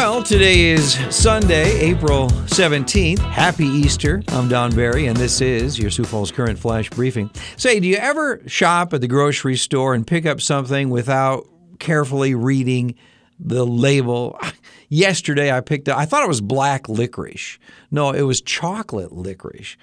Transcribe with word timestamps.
Well, 0.00 0.22
today 0.22 0.66
is 0.66 0.94
Sunday, 1.10 1.76
April 1.80 2.28
17th. 2.28 3.18
Happy 3.18 3.66
Easter. 3.66 4.22
I'm 4.28 4.48
Don 4.48 4.72
Barry, 4.72 5.06
and 5.08 5.16
this 5.16 5.40
is 5.40 5.76
your 5.76 5.90
Sioux 5.90 6.04
Falls 6.04 6.30
Current 6.30 6.56
Flash 6.56 6.88
Briefing. 6.88 7.32
Say, 7.56 7.80
do 7.80 7.88
you 7.88 7.96
ever 7.96 8.40
shop 8.46 8.94
at 8.94 9.00
the 9.00 9.08
grocery 9.08 9.56
store 9.56 9.94
and 9.94 10.06
pick 10.06 10.24
up 10.24 10.40
something 10.40 10.90
without 10.90 11.48
carefully 11.80 12.36
reading 12.36 12.94
the 13.40 13.66
label? 13.66 14.38
Yesterday, 14.88 15.50
I 15.50 15.60
picked 15.62 15.88
up, 15.88 15.98
I 15.98 16.04
thought 16.04 16.22
it 16.22 16.28
was 16.28 16.40
black 16.40 16.88
licorice. 16.88 17.58
No, 17.90 18.12
it 18.12 18.22
was 18.22 18.40
chocolate 18.40 19.10
licorice. 19.10 19.76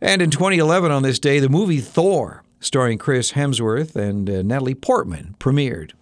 And 0.00 0.20
in 0.20 0.32
2011, 0.32 0.90
on 0.90 1.04
this 1.04 1.20
day, 1.20 1.38
the 1.38 1.48
movie 1.48 1.80
Thor, 1.80 2.42
starring 2.58 2.98
Chris 2.98 3.32
Hemsworth 3.32 3.94
and 3.94 4.28
uh, 4.28 4.42
Natalie 4.42 4.74
Portman, 4.74 5.36
premiered. 5.38 5.92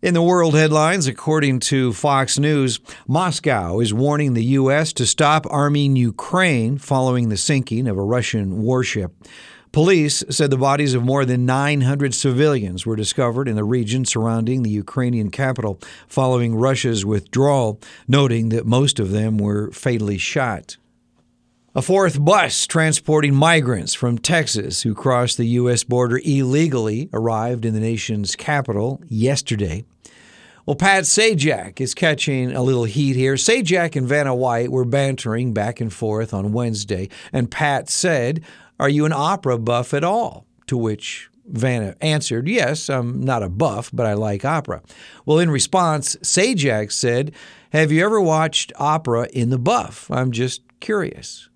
In 0.00 0.14
the 0.14 0.22
world 0.22 0.54
headlines, 0.54 1.08
according 1.08 1.58
to 1.58 1.92
Fox 1.92 2.38
News, 2.38 2.78
Moscow 3.08 3.80
is 3.80 3.92
warning 3.92 4.34
the 4.34 4.44
U.S. 4.44 4.92
to 4.92 5.04
stop 5.04 5.44
arming 5.50 5.96
Ukraine 5.96 6.78
following 6.78 7.30
the 7.30 7.36
sinking 7.36 7.88
of 7.88 7.98
a 7.98 8.04
Russian 8.04 8.62
warship. 8.62 9.12
Police 9.72 10.22
said 10.30 10.50
the 10.50 10.56
bodies 10.56 10.94
of 10.94 11.02
more 11.02 11.24
than 11.24 11.46
900 11.46 12.14
civilians 12.14 12.86
were 12.86 12.94
discovered 12.94 13.48
in 13.48 13.56
the 13.56 13.64
region 13.64 14.04
surrounding 14.04 14.62
the 14.62 14.70
Ukrainian 14.70 15.32
capital 15.32 15.80
following 16.06 16.54
Russia's 16.54 17.04
withdrawal, 17.04 17.80
noting 18.06 18.50
that 18.50 18.66
most 18.66 19.00
of 19.00 19.10
them 19.10 19.36
were 19.36 19.72
fatally 19.72 20.16
shot. 20.16 20.76
A 21.78 21.80
fourth 21.80 22.24
bus 22.24 22.66
transporting 22.66 23.36
migrants 23.36 23.94
from 23.94 24.18
Texas 24.18 24.82
who 24.82 24.96
crossed 24.96 25.36
the 25.36 25.46
U.S. 25.46 25.84
border 25.84 26.20
illegally 26.24 27.08
arrived 27.12 27.64
in 27.64 27.72
the 27.72 27.78
nation's 27.78 28.34
capital 28.34 29.00
yesterday. 29.06 29.84
Well, 30.66 30.74
Pat 30.74 31.04
Sajak 31.04 31.80
is 31.80 31.94
catching 31.94 32.52
a 32.52 32.64
little 32.64 32.82
heat 32.82 33.14
here. 33.14 33.34
Sajak 33.34 33.94
and 33.94 34.08
Vanna 34.08 34.34
White 34.34 34.72
were 34.72 34.84
bantering 34.84 35.54
back 35.54 35.80
and 35.80 35.92
forth 35.92 36.34
on 36.34 36.52
Wednesday, 36.52 37.10
and 37.32 37.48
Pat 37.48 37.88
said, 37.88 38.42
Are 38.80 38.88
you 38.88 39.04
an 39.04 39.12
opera 39.12 39.56
buff 39.56 39.94
at 39.94 40.02
all? 40.02 40.46
To 40.66 40.76
which 40.76 41.30
Vanna 41.46 41.94
answered, 42.00 42.48
Yes, 42.48 42.90
I'm 42.90 43.20
not 43.20 43.44
a 43.44 43.48
buff, 43.48 43.88
but 43.92 44.04
I 44.04 44.14
like 44.14 44.44
opera. 44.44 44.82
Well, 45.24 45.38
in 45.38 45.48
response, 45.48 46.16
Sajak 46.16 46.90
said, 46.90 47.30
Have 47.70 47.92
you 47.92 48.04
ever 48.04 48.20
watched 48.20 48.72
opera 48.80 49.28
in 49.32 49.50
the 49.50 49.60
buff? 49.60 50.10
I'm 50.10 50.32
just 50.32 50.62
curious. 50.80 51.47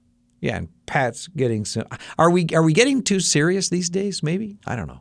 Yeah, 0.43 0.57
and 0.57 0.69
Pat's 0.87 1.29
getting 1.29 1.65
some. 1.65 1.85
Are 2.19 2.29
we 2.29 2.47
are 2.53 2.65
we 2.65 2.73
getting 2.73 3.01
too 3.03 3.21
serious 3.21 3.69
these 3.69 3.89
days? 3.89 4.25
Maybe 4.25 4.59
I 4.67 4.75
don't 4.75 4.89
know. 4.89 5.01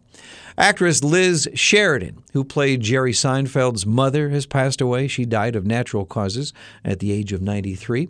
Actress 0.55 1.03
Liz 1.03 1.49
Sheridan, 1.55 2.23
who 2.33 2.43
played 2.43 2.81
Jerry 2.81 3.11
Seinfeld's 3.11 3.83
mother, 3.83 4.29
has 4.29 4.45
passed 4.45 4.81
away. 4.81 5.07
She 5.07 5.25
died 5.25 5.55
of 5.55 5.65
natural 5.65 6.05
causes 6.05 6.53
at 6.85 6.99
the 6.99 7.11
age 7.11 7.33
of 7.33 7.41
93. 7.41 8.09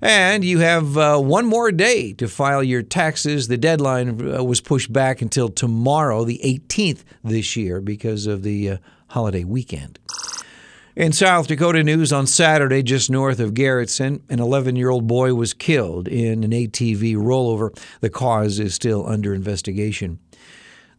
And 0.00 0.44
you 0.44 0.60
have 0.60 0.96
uh, 0.96 1.18
one 1.18 1.44
more 1.44 1.70
day 1.70 2.14
to 2.14 2.26
file 2.26 2.62
your 2.62 2.82
taxes. 2.82 3.48
The 3.48 3.58
deadline 3.58 4.34
uh, 4.34 4.42
was 4.42 4.62
pushed 4.62 4.92
back 4.92 5.20
until 5.20 5.50
tomorrow, 5.50 6.24
the 6.24 6.40
18th 6.42 7.04
this 7.22 7.54
year, 7.54 7.82
because 7.82 8.26
of 8.26 8.42
the 8.42 8.70
uh, 8.70 8.76
holiday 9.08 9.44
weekend. 9.44 9.98
In 10.94 11.12
South 11.12 11.46
Dakota 11.46 11.82
news 11.82 12.12
on 12.12 12.26
Saturday, 12.26 12.82
just 12.82 13.10
north 13.10 13.40
of 13.40 13.54
Garretson, 13.54 14.20
an 14.28 14.40
11 14.40 14.76
year 14.76 14.90
old 14.90 15.06
boy 15.06 15.32
was 15.32 15.54
killed 15.54 16.06
in 16.06 16.44
an 16.44 16.50
ATV 16.50 17.14
rollover. 17.16 17.74
The 18.02 18.10
cause 18.10 18.58
is 18.58 18.74
still 18.74 19.08
under 19.08 19.32
investigation. 19.32 20.18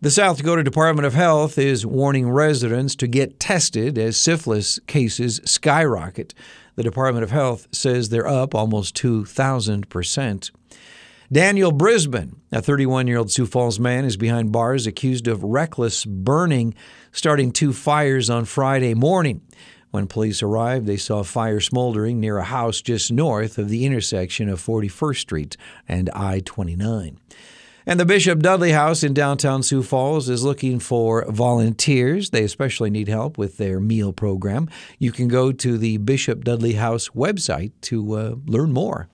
The 0.02 0.10
South 0.10 0.38
Dakota 0.38 0.64
Department 0.64 1.06
of 1.06 1.14
Health 1.14 1.60
is 1.60 1.86
warning 1.86 2.28
residents 2.32 2.96
to 2.96 3.08
get 3.08 3.40
tested 3.40 4.00
as 4.00 4.18
syphilis 4.18 4.80
cases 4.88 5.40
skyrocket. 5.46 6.34
The 6.76 6.82
Department 6.82 7.24
of 7.24 7.30
Health 7.30 7.68
says 7.72 8.10
they're 8.10 8.28
up 8.28 8.56
almost 8.56 8.96
2,000%. 8.96 10.50
Daniel 11.32 11.72
Brisbane, 11.72 12.42
a 12.52 12.64
31 12.64 13.06
year 13.06 13.20
old 13.20 13.32
Sioux 13.32 13.46
Falls 13.46 13.80
man, 13.80 14.06
is 14.06 14.18
behind 14.18 14.52
bars 14.52 14.88
accused 14.88 15.28
of 15.28 15.44
reckless 15.44 16.04
burning, 16.04 16.74
starting 17.12 17.52
two 17.52 17.74
fires 17.74 18.32
on 18.32 18.46
Friday 18.46 18.96
morning. 18.96 19.42
When 19.94 20.08
police 20.08 20.42
arrived, 20.42 20.88
they 20.88 20.98
saw 20.98 21.20
a 21.20 21.24
fire 21.24 21.60
smoldering 21.60 22.20
near 22.20 22.40
a 22.40 22.44
house 22.44 22.82
just 22.82 23.12
north 23.12 23.60
of 23.60 23.70
the 23.70 23.86
intersection 23.86 24.50
of 24.50 24.60
41st 24.60 25.18
Street 25.20 25.58
and 25.88 26.10
I 26.16 26.40
29. 26.40 27.20
And 27.86 28.00
the 28.00 28.06
Bishop 28.06 28.40
Dudley 28.40 28.72
House 28.72 29.04
in 29.04 29.14
downtown 29.14 29.62
Sioux 29.62 29.84
Falls 29.84 30.30
is 30.30 30.44
looking 30.44 30.80
for 30.80 31.26
volunteers. 31.30 32.32
They 32.32 32.44
especially 32.44 32.90
need 32.90 33.08
help 33.08 33.38
with 33.38 33.58
their 33.58 33.80
meal 33.80 34.14
program. 34.14 34.68
You 34.98 35.12
can 35.12 35.28
go 35.28 35.52
to 35.52 35.78
the 35.78 35.98
Bishop 35.98 36.44
Dudley 36.44 36.74
House 36.74 37.10
website 37.10 37.74
to 37.82 38.14
uh, 38.14 38.36
learn 38.48 38.74
more. 38.74 39.10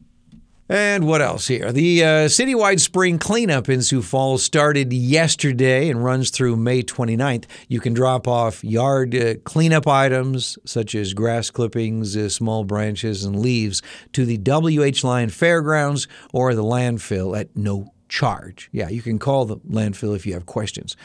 And 0.72 1.08
what 1.08 1.20
else 1.20 1.48
here? 1.48 1.72
The 1.72 2.04
uh, 2.04 2.08
citywide 2.28 2.80
spring 2.80 3.18
cleanup 3.18 3.70
in 3.70 3.82
Sioux 3.82 4.04
Falls 4.04 4.44
started 4.44 4.94
yesterday 4.94 5.90
and 5.90 6.06
runs 6.06 6.30
through 6.30 6.58
May 6.58 6.84
29th. 6.84 7.46
You 7.68 7.80
can 7.80 7.96
drop 7.96 8.28
off 8.28 8.64
yard 8.64 9.16
uh, 9.16 9.36
cleanup 9.44 9.88
items 9.88 10.60
such 10.66 10.94
as 10.94 11.16
grass 11.16 11.50
clippings, 11.50 12.16
uh, 12.16 12.30
small 12.30 12.66
branches, 12.66 13.24
and 13.26 13.40
leaves 13.40 13.82
to 14.14 14.26
the 14.26 14.38
WH 14.38 15.04
Lyon 15.04 15.30
Fairgrounds 15.30 16.08
or 16.34 16.54
the 16.54 16.64
landfill 16.64 17.36
at 17.36 17.56
no 17.58 17.92
charge. 18.08 18.70
Yeah, 18.72 18.90
you 18.90 19.02
can 19.02 19.18
call 19.18 19.46
the 19.46 19.58
landfill 19.58 20.16
if 20.16 20.28
you 20.28 20.34
have 20.34 20.46
questions. 20.46 20.96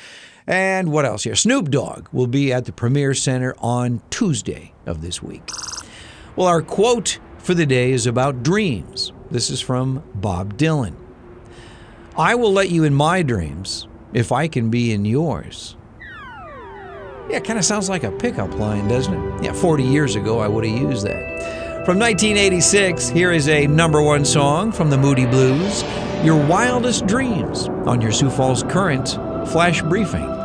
And 0.46 0.92
what 0.92 1.06
else 1.06 1.24
here? 1.24 1.34
Snoop 1.34 1.70
Dogg 1.70 2.08
will 2.12 2.26
be 2.26 2.52
at 2.52 2.66
the 2.66 2.72
Premier 2.72 3.14
Center 3.14 3.54
on 3.60 4.02
Tuesday 4.10 4.74
of 4.84 5.00
this 5.00 5.22
week. 5.22 5.48
Well, 6.36 6.48
our 6.48 6.60
quote 6.60 7.18
for 7.38 7.54
the 7.54 7.64
day 7.64 7.92
is 7.92 8.06
about 8.06 8.42
dreams. 8.42 9.13
This 9.30 9.50
is 9.50 9.60
from 9.60 10.02
Bob 10.14 10.56
Dylan. 10.58 10.94
I 12.16 12.34
will 12.34 12.52
let 12.52 12.70
you 12.70 12.84
in 12.84 12.94
my 12.94 13.22
dreams 13.22 13.88
if 14.12 14.30
I 14.30 14.48
can 14.48 14.70
be 14.70 14.92
in 14.92 15.04
yours. 15.04 15.76
Yeah, 17.30 17.40
kind 17.40 17.58
of 17.58 17.64
sounds 17.64 17.88
like 17.88 18.04
a 18.04 18.12
pickup 18.12 18.54
line, 18.58 18.86
doesn't 18.86 19.14
it? 19.14 19.44
Yeah, 19.44 19.52
40 19.54 19.82
years 19.82 20.14
ago, 20.14 20.40
I 20.40 20.46
would 20.46 20.64
have 20.64 20.78
used 20.78 21.06
that. 21.06 21.84
From 21.86 21.98
1986, 21.98 23.08
here 23.08 23.32
is 23.32 23.48
a 23.48 23.66
number 23.66 24.02
one 24.02 24.24
song 24.24 24.72
from 24.72 24.90
the 24.90 24.98
Moody 24.98 25.26
Blues 25.26 25.82
Your 26.22 26.36
Wildest 26.46 27.06
Dreams 27.06 27.68
on 27.86 28.00
your 28.00 28.12
Sioux 28.12 28.30
Falls 28.30 28.62
Current 28.62 29.08
Flash 29.48 29.82
Briefing. 29.82 30.43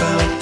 Bodies 0.00 0.39